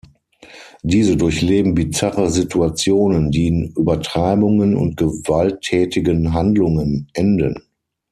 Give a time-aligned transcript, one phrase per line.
[0.81, 7.61] Diese durchleben bizarre Situationen, die in Übertreibungen und gewalttätigen Handlungen enden.